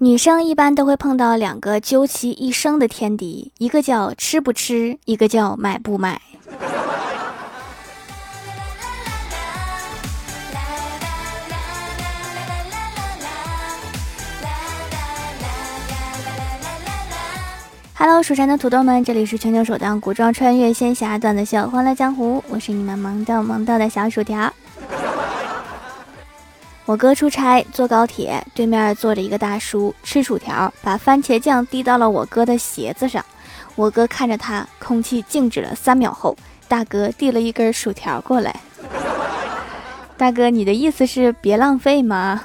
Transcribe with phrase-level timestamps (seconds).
[0.00, 6.22] 女生一般都会碰到两个究其一生的天敌，一个叫吃不吃，一个叫买不买。
[17.94, 24.54] Hello，蜀山的土豆们，这里是全球首档古装穿越仙侠段子秀《欢乐江湖》，我是你们萌豆萌豆的小薯条。
[26.88, 33.22] 我哥出差坐高铁，对面坐着一个大叔吃薯条，把番茄酱滴到了我哥的鞋子上。
[33.74, 36.34] 我哥看着他，空气静止了三秒后，
[36.66, 38.58] 大哥递了一根薯条过来。
[40.16, 42.42] 大哥，你的意思是别浪费吗？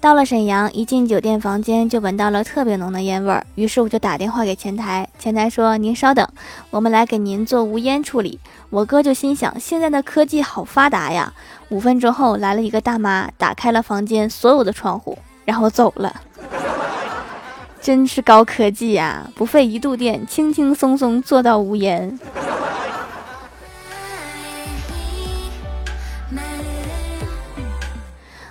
[0.00, 6.26] 到了沈阳，一进酒店房间就闻到了特别浓的烟味儿，于是我就打电话给前台，前台说：“您稍等，
[6.70, 8.38] 我们来给您做无烟处理。”
[8.70, 11.32] 我哥就心想：现在的科技好发达呀！
[11.70, 16.14] 五分钟后来了一个大妈，打开了房间所有的窗户，然后走了。
[17.82, 22.16] 真是高科技呀，不费一度电，轻轻松松做到无烟。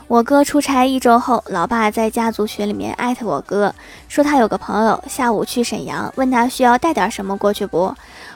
[0.08, 3.76] 我哥出差一周后，老爸在家族群里面艾特我哥，
[4.08, 7.94] 说他有个朋友下午去沈阳，问他需要带点什么过去不？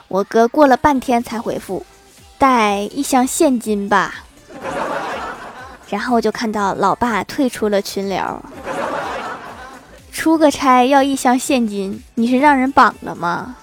[0.08, 1.86] 我哥过了半天才回复，
[2.36, 4.16] 带一箱现金吧。
[5.88, 8.42] 然后我就看到老爸退出了群聊。
[10.10, 13.56] 出个差要一箱现金，你是让人绑了吗？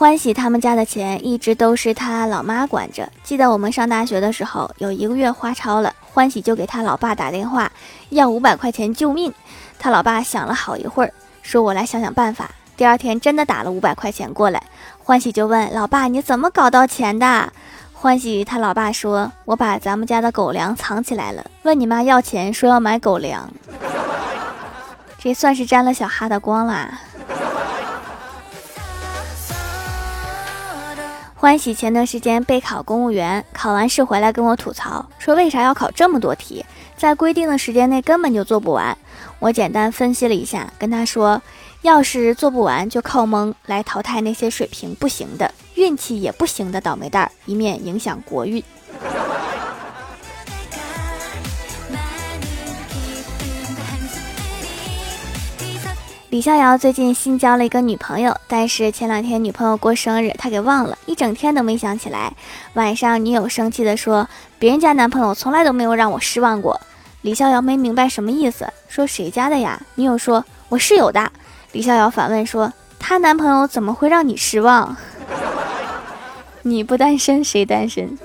[0.00, 3.06] 欢喜他们家的钱一直都是他老妈管着。
[3.22, 7.70] 记得我们上大学的时候，有一个月花超了，欢喜就给他老爸打电话
[8.08, 9.30] 要五百块钱救命。
[9.78, 11.12] 他老爸想了好一会儿，
[11.42, 14.62] 说：“我来想想办法。”第二天真的打了五百块钱过来，
[15.04, 17.52] 欢喜就问老爸：“你怎么搞到钱的？”
[17.92, 23.50] 欢喜他老爸说：“我把咱们家的狗粮藏起来了，问你妈要钱，说要买狗粮。”
[25.20, 27.00] 这算是沾了小哈的光啦。
[31.40, 36.62] 欢喜前段时间备考公务员，考完试回来跟我吐槽说：“为啥要考这么多题，
[36.98, 38.94] 在规定的时间内根本就做不完。”
[39.40, 41.40] 我简单分析了一下，跟他说
[41.80, 48.62] ：“要是做不完，就靠蒙来淘汰那些水平不行的、运气也不行的倒霉蛋，以免影响国运。”
[56.30, 62.32] 李逍遥最近新交了一个女朋友，但是前两天女朋友过生日，他给忘了，一整天都没想起来。
[62.74, 66.80] 晚上女友生气的说：“别人家男朋友从来都没有让我失望过。”
[67.22, 71.32] 李逍遥没明白什么意思，说：“谁家的呀？”女友说：“我室友的。”
[71.72, 74.96] 李逍遥反问说：“她男朋友怎么会让你失望？
[76.62, 78.16] 你不单身谁单身？”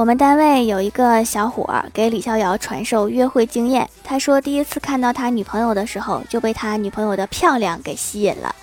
[0.00, 3.86] 我们单位有一个小伙儿给李逍遥传授约会经验。
[4.02, 8.54] 他说，第一次看到他女朋友的时候，就被他女朋友的漂亮给吸引了。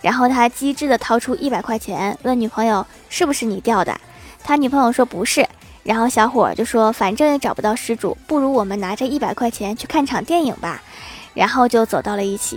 [0.00, 3.92] 然后他机智的掏出一百块钱，问女朋友是不是你掉的。
[4.44, 5.44] 他女朋友说不是。
[5.82, 10.80] 然后小伙儿就说，反正也找不到失主，不如我们拿着一百块钱去看场电影吧。
[11.34, 12.56] 然后就走到了一起。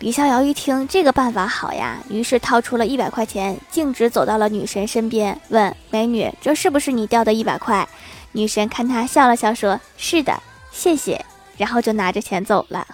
[0.00, 7.88] 李逍遥一听这个办法好呀，于是掏出了一百块钱，径直走到了女神身边，问美女：“这是不是你掉的一百块？”
[8.32, 11.24] 女神看他笑了笑，说：“是的，谢谢。”
[11.56, 12.86] 然后就拿着钱走了。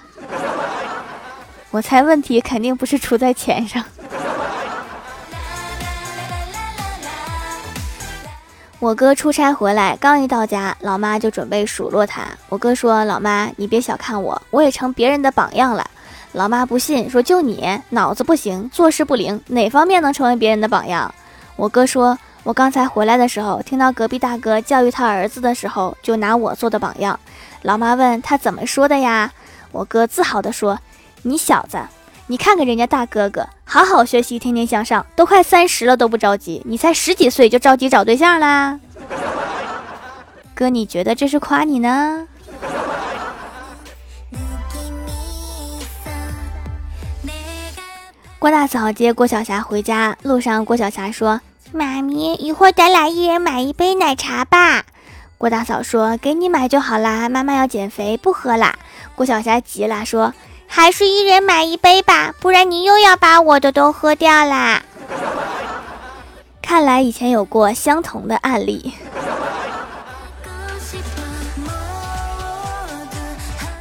[1.71, 3.83] 我猜问题肯定不是出在钱上。
[8.79, 12.23] 我哥出差回来，刚一到家，老妈就准备数落他。
[12.49, 15.85] 我哥说：“老妈，你别小看我，我也成别人的榜样了。”
[16.33, 21.13] 老妈不信，说就你脑子不行，做事不灵，哪方面能成为别人的榜样？
[21.57, 27.19] 我哥说，我刚才回来的时候，听到隔壁大哥教育他儿子的时候，就拿我做的榜样。
[27.63, 29.33] 老妈问他怎么说的呀？
[29.73, 30.79] 我哥自豪地说
[31.23, 31.79] ：“你小子，
[32.29, 38.79] 你看看人家大哥哥，好好学习，天天向上，都快三十了都不着急，你才十几岁就着急找对象啦？
[40.55, 42.27] 哥，你觉得这是夸你呢？”
[48.41, 51.43] 郭大嫂接郭晓霞回家路上，郭晓霞说
[51.73, 54.83] ：“妈咪，一会儿咱俩一人买一杯奶茶吧。”
[55.37, 58.75] 郭大嫂说：“给你买就好啦，妈妈要减肥，不喝啦。”
[59.15, 60.33] 郭晓霞急了，说
[60.67, 64.83] ：“还是一人买一杯吧，不然你又要把我的都喝掉啦。”
[66.63, 68.95] 看来以前有过相同的案例。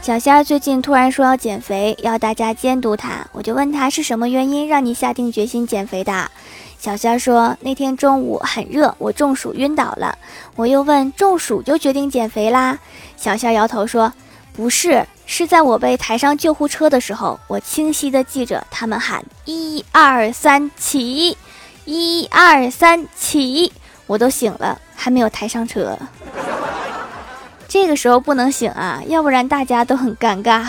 [0.02, 6.32] 小仙儿最近突然说要减肥，要大家监督他，我就问他是什么原因让你下定决心减肥的。
[6.80, 10.18] 小仙儿说那天中午很热，我中暑晕倒了。
[10.56, 12.80] 我又问中暑就决定减肥啦？
[13.18, 14.12] 小仙儿摇头说
[14.54, 21.38] 不是，是在我被抬上救护车的时候，我清晰的记着他们喊一二三起，
[21.84, 23.72] 一二三起，
[24.08, 26.00] 我都醒了，还没有抬上车。
[27.70, 30.66] 这个时候不能醒啊，要不然大家都很尴尬。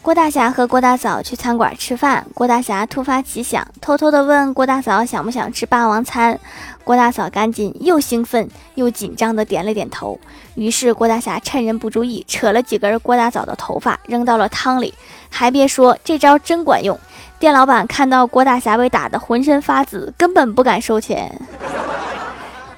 [0.00, 6.40] 郭大侠和郭大嫂去餐馆吃饭，郭大侠突发奇想，偷偷的问郭大嫂想不想吃霸王餐。
[6.82, 10.18] 郭大嫂赶紧又兴奋又紧张的点了点头。
[10.54, 14.94] 于是郭大侠趁人不注意，扯了几根郭大嫂的头发扔到了汤里。
[15.28, 16.98] 还别说，这招真管用。
[17.40, 21.40] 店老板看到郭大侠被打得浑身发紫，根本不敢收钱。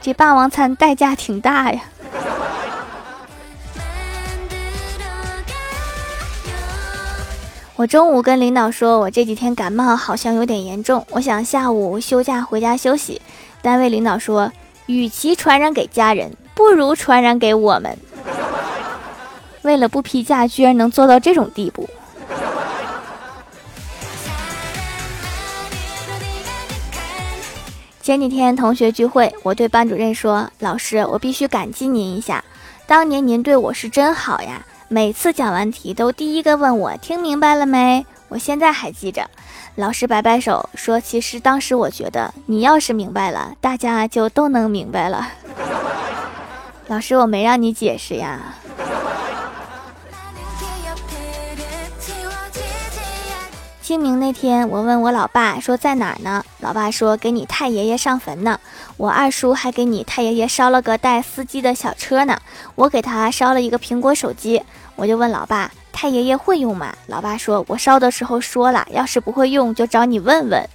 [0.01, 1.83] 这霸王餐代价挺大呀！
[7.75, 13.21] 我中午跟领导说，我这几天感冒好像有点严重，我想下午休假回家休息。
[13.63, 14.53] 单位领导说，
[14.87, 17.99] 与其传染给家人，不如传染给我们。
[19.63, 21.91] 为了不批假，居然能做到这种地步。
[28.03, 32.45] 前几天同学聚会，我对班主任说：“老师，我必须感激您一下，
[32.85, 34.67] 当年您对我是真好呀！
[34.89, 39.31] 每次讲完题都第一个问我听明白了没，我现在还记着。”
[39.77, 45.29] 老师摆摆手说：“其实当时我觉得，你要是明白了，大家就都能明白了。
[46.89, 48.57] ”老师，我没让你解释呀。
[53.83, 56.45] 清明那天，我问我老爸说在哪儿呢？
[56.61, 58.61] 老爸说给你太爷爷上坟呢。
[58.97, 62.39] 我二叔还给你太爷爷烧了个带司机的小车呢。
[62.77, 64.63] 我给他烧了一个苹果手机。
[64.95, 66.95] 我就问老爸，太爷爷会用吗？
[67.09, 70.69] 老爸说，我烧的时候说了，要是不会用就找你问问。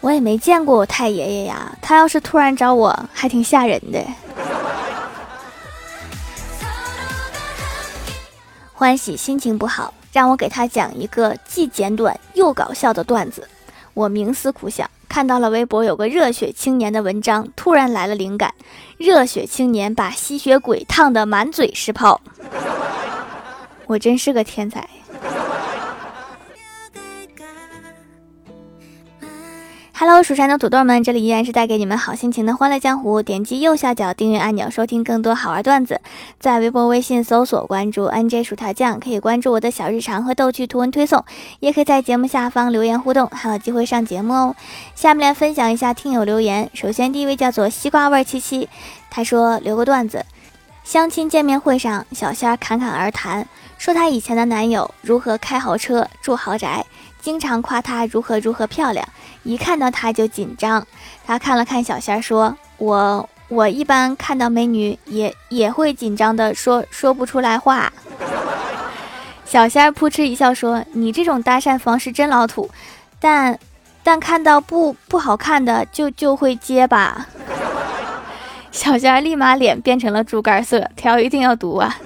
[0.00, 4.04] 我也没见过我太爷爷呀，他要是突然找我，还挺吓人的。
[8.72, 9.94] 欢喜心情不好。
[10.14, 13.48] 让我给他讲一个既简短又搞笑的段子。
[13.94, 18.54] 我冥思苦想，看到了微博有个热血青年的文章，突然来了灵感：
[18.96, 22.20] 热血青年把吸血鬼烫得满嘴是泡。
[23.86, 24.88] 我真是个天才。
[30.06, 33.22] Hello，蜀山的土豆们，这里依然是带给你们好心情的欢乐江湖。
[33.22, 35.98] 点击右下角订阅按钮，收听更多好玩段子。
[36.38, 41.24] 在微博、微信搜索关注 NJ 薯条酱，可以关注我的小日常和逗趣图文推送，
[41.60, 44.54] 也可以在节目下方留言互动，还有机会上节目哦。
[44.94, 46.68] 下面来分享一下听友留言。
[46.74, 48.68] 首先，第一位叫做西瓜味七七，
[49.08, 50.26] 他说留个段子：
[50.84, 53.48] 相亲见面会上，小仙儿侃侃而谈，
[53.78, 56.84] 说她以前的男友如何开豪车、住豪宅。
[57.24, 59.08] 经常夸她如何如何漂亮，
[59.44, 60.86] 一看到她就紧张。
[61.26, 67.90] 他看了看小仙儿，说：“我我一般看到美女也也会紧张的，说说不出来话。”
[69.46, 72.70] 小仙儿扑哧一笑说：“你这种搭讪方式真老土，
[73.18, 73.58] 但
[74.02, 77.26] 但看到不不好看的就就会结巴。”
[78.70, 81.96] 小仙儿立马脸变成了猪肝色，条一定要读啊！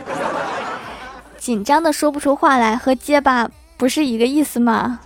[1.38, 3.50] 紧张的说不出话来和结巴。
[3.78, 4.98] 不是一个意思吗？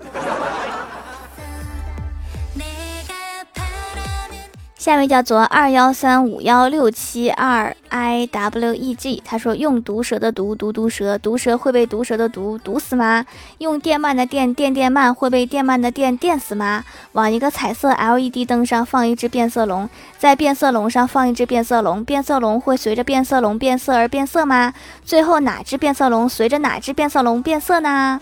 [4.83, 13.25] 下一位叫做二幺三五幺六七二 i w e g，他说用毒蛇的毒毒毒蛇，毒蛇会被毒蛇的毒毒死吗？
[13.59, 16.83] 用电鳗的电电电鳗会被电鳗的电电死吗？
[17.13, 24.75] 往一个彩色 LED 灯上放一只变色龙，在变色龙上放一只变色龙，变色龙会随着变色龙变色而变色吗？
[25.05, 28.21] 最后哪只变色龙随着哪只变色龙变色呢？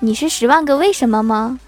[0.00, 1.58] 你是十万个为什么吗？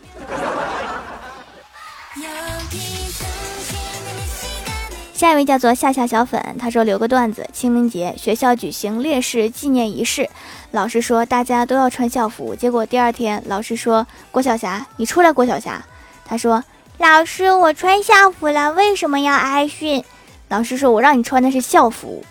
[5.14, 10.28] 下一位叫做夏夏小粉，他说留个段子：清明节学校举行烈士纪念仪式，
[10.72, 15.80] 老师说大家都要穿校服，结果第二天老师说郭晓霞你出来，郭晓霞，
[16.26, 16.64] 他说
[16.98, 20.02] 老师我穿校服了，为什么要挨训？
[20.48, 22.24] 老师说我让你穿的是校服，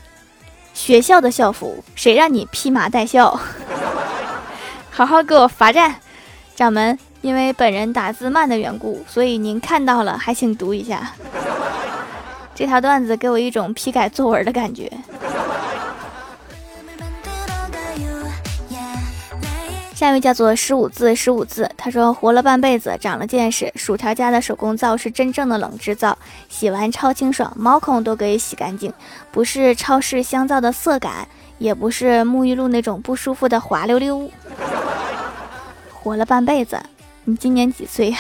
[0.74, 3.40] 学校的校服，谁让你披麻戴孝？
[4.92, 5.96] 好好给我罚站，
[6.54, 11.14] 掌门，因为本人打字慢的缘故，所以您看到了还请读一下。
[12.56, 14.92] 这条段子给我一种批改作文的感觉。
[19.94, 23.72] 下一位叫做十五字十五字，他说活了半辈子，长了见识。
[23.76, 26.18] 薯条家的手工皂是真正的冷制皂，
[26.50, 28.92] 洗完超清爽，毛孔都可以洗干净，
[29.32, 31.26] 不是超市香皂的涩感，
[31.58, 34.30] 也不是沐浴露那种不舒服的滑溜溜。
[35.94, 36.78] 活了半辈子，
[37.24, 38.18] 你今年几岁呀？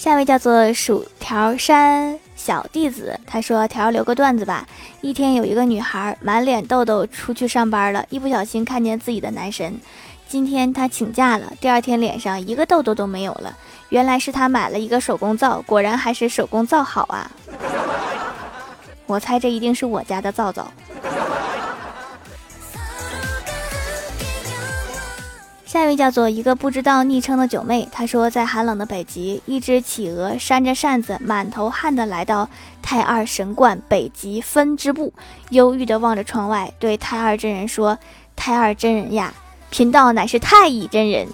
[0.00, 2.18] 下一位叫做薯条山。
[2.34, 4.66] 小弟子他说：“条留个段子吧。
[5.02, 9.78] 一天有一个女孩满脸痘痘出去上班了，一不小心看见自己的男神。
[10.26, 13.54] 今天她请假了，第二天脸上一个痘痘都没有了。
[13.90, 17.30] 原来是她买了一个手工皂，果然还是手工皂好啊！
[19.04, 20.72] 我猜这一定是我家的皂皂。”
[25.70, 32.48] 下一位叫做一个不知道昵称的九妹，她说在寒冷的北极，一只企鹅扇着扇子，满头汗的来到
[32.82, 35.12] 太二神观北极分支部，
[35.50, 37.96] 忧郁的望着窗外，对太二真人说
[38.34, 39.32] ：“太二真人呀，
[39.70, 41.28] 贫道乃是太乙真人。”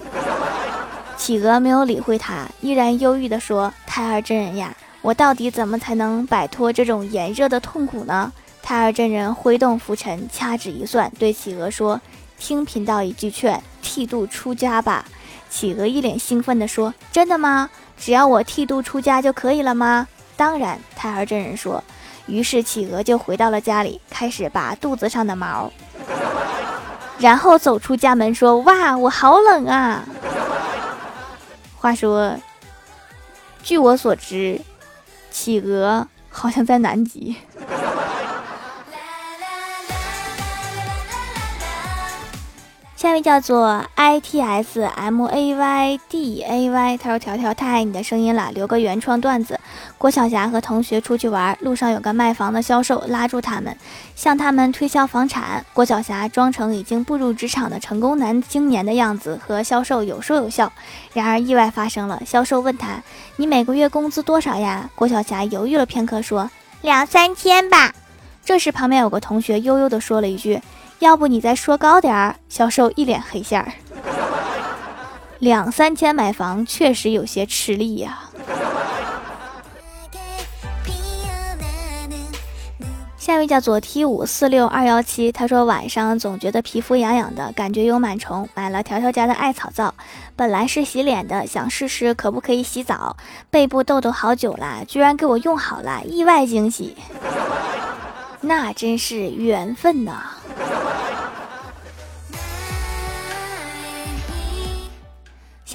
[1.17, 8.31] 企鹅没有理会他，依然忧郁的说：“太二真人呀，我到底怎么才能摆脱这种炎热的痛苦呢？”
[8.63, 11.99] 太二真人挥动拂尘，掐指一算，对企鹅说。
[12.39, 15.05] 听贫道一句劝，剃度出家吧。
[15.49, 17.71] 企鹅一脸兴奋地说：“真的吗？
[17.97, 21.83] 只要我剃度出家就可以了吗？”当然，太儿真人说。
[22.27, 25.71] 于是企鹅就回到了家里，开始拔肚子上的毛，
[27.19, 30.05] 然后走出家门说：“哇，我好冷啊！”
[31.79, 32.37] 话说，
[33.63, 34.61] 据我所知，
[35.31, 37.37] 企鹅好像在南极。
[43.07, 49.61] 下位叫做 i t s m a y d a y，他说：“条条太爱你的声音了，留个原创段子。
[49.97, 53.77] 郭晓霞和同学出去玩，路上有个卖房的销售拉住他们，
[54.17, 55.65] 向他们推销房产。
[55.73, 60.73] 郭晓霞装成已经步入职场的成功男青年的样子，和销售有说有笑。
[61.13, 63.01] 然而意外发生了，销售问他
[63.39, 66.51] ：‘你每个月工资多少呀？’郭晓霞犹豫了片刻，说
[66.83, 67.95] ：‘两三千吧。’
[68.45, 70.61] 这时旁边有个同学悠悠地说了一句。”
[70.99, 72.37] 要不你再说高点儿？
[72.49, 73.73] 销售一脸黑线儿。
[75.39, 78.21] 两三千买房确实有些吃力呀。
[83.19, 89.93] 下一位叫做 T 五四六二幺七，他说晚上总觉得皮肤痒痒的，感觉有螨虫，买了条条家的艾草皂，
[90.37, 93.17] 本来是洗脸的，想试试可不可以洗澡。
[93.51, 96.97] 背部痘痘好久了，居然给我用好了，意外惊喜。
[98.41, 100.23] 那真是缘分呐。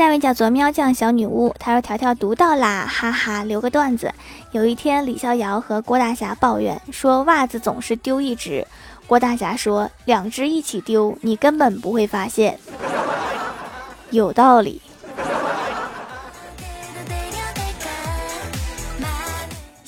[0.02, 4.12] 下一位叫做喵酱小女巫，她说：“条条读到啦，哈哈，留个段子。
[4.50, 8.66] 有一天，李逍遥和郭大侠抱怨说袜子总是丢一只，
[9.06, 12.58] 郭大侠说两只一起丢，你根本不会发现。
[14.10, 14.82] 有道理。”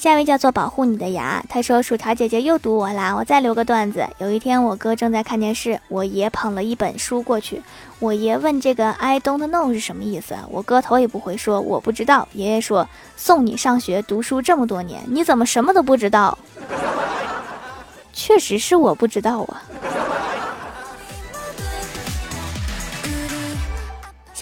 [0.03, 4.05] 下一位叫做保护你的牙，他说薯条姐姐又堵我啦，我再留个段子。
[4.17, 7.63] 有一天我哥正在看电视，我爷捧了一本书过去，
[7.99, 12.27] 我爷问这个 I don't know 是什么意思，我哥头也不回说我不知道。
[12.33, 16.37] 爷爷说送你上学读书这么多年，你怎么什么都不知道？
[18.11, 19.63] 确实是我不知道啊。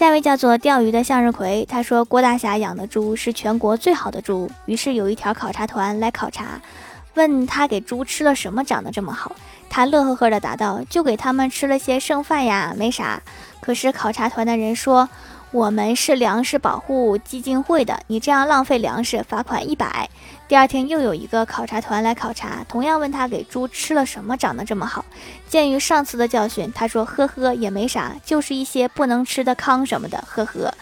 [0.02, 4.50] 下一位叫做钓鱼的向日葵，他说郭大侠养的猪是全国最好的猪。
[4.66, 6.60] 于是有一条考察团来考察，
[7.14, 9.30] 问他给猪吃了什么长得这么好。
[9.70, 13.22] 他乐呵呵的答道：“就给他们吃了些剩饭呀，没啥。”
[13.62, 15.08] 可是考察团的人说。
[15.52, 20.08] 我们是粮食保护基金会的，你这样浪费粮食，罚款一百。
[20.48, 25.04] 第二天又有一个考察团来考察，同样问他给猪吃了什么长得这么好。
[25.46, 30.72] 鉴于上次的教训，他说呵呵也没啥，就是一些不能吃的糠什么的，呵呵。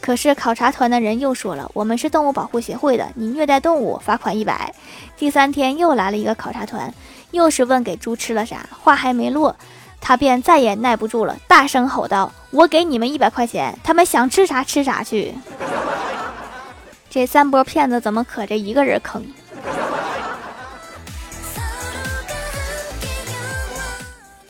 [0.00, 4.72] 可是考察团的人又说了，我们是动物保护协会的，你虐待动物，罚款一百。
[5.16, 6.94] 第三天又来了一个考察团，
[7.32, 9.56] 又是问给猪吃了啥，话还没落。
[10.00, 15.34] 他便再也耐不住了，大声吼道：“我给你们一百块钱，他们想吃啥吃啥去。
[17.10, 19.24] ”这三波骗子怎么可着一个人坑？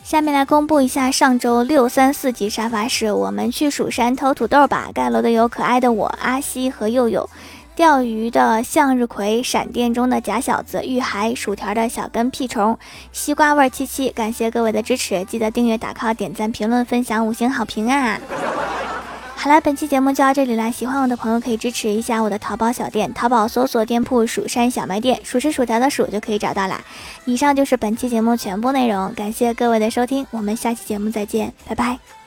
[0.03, 4.89] 下面来公布一下上周六三四级沙发是：我们去蜀山偷土豆吧。
[4.93, 7.29] 盖楼的有可爱的我、阿西和佑佑。
[7.75, 12.77] 钓鱼的向日葵，闪电中的假小子，玉海薯条的小跟屁虫，
[13.11, 18.19] 西瓜味七七，感谢各位的支持，记得订阅、打 call、点赞、评论、分享、五星好评啊！
[19.35, 20.71] 好了，本期节目就到这里了。
[20.71, 26.79] 喜欢我的朋友可以支持一下我的淘宝小店，淘宝搜索店铺“蜀山小卖店”，数是薯条的数就可以找到啦。
[27.25, 32.20] 以上就是本期节目全部内容，感谢各位的收听，我们下期节目再见，拜拜。